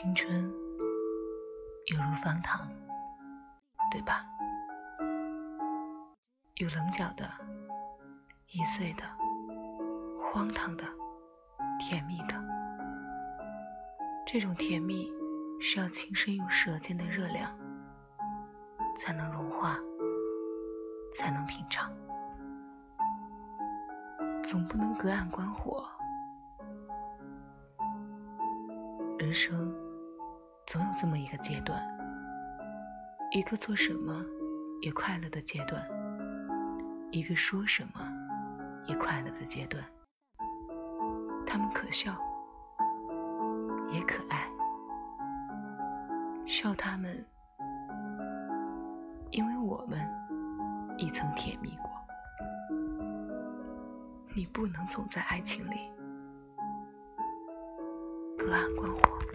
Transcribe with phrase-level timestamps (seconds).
[0.00, 0.48] 青春
[1.86, 2.68] 犹如方糖，
[3.90, 4.24] 对吧？
[6.54, 7.28] 有棱角的、
[8.46, 9.02] 易碎的、
[10.22, 10.84] 荒唐的、
[11.80, 12.40] 甜蜜的。
[14.24, 15.10] 这种甜蜜
[15.60, 17.50] 是要亲身用舌尖的热量
[18.96, 19.80] 才能融化，
[21.16, 21.92] 才能品尝。
[24.44, 25.84] 总不能隔岸观火。
[29.18, 29.74] 人生
[30.68, 31.82] 总有这么一个阶段，
[33.32, 34.22] 一个做什么
[34.82, 35.82] 也快乐的阶段，
[37.10, 38.00] 一个说什么
[38.86, 39.82] 也快乐的阶段。
[41.46, 42.14] 他们可笑，
[43.90, 44.46] 也可爱。
[46.46, 47.24] 笑他们，
[49.30, 49.98] 因为我们
[50.98, 51.90] 亦曾甜蜜过。
[54.36, 55.90] 你不能总在爱情里
[58.36, 59.27] 隔岸观火。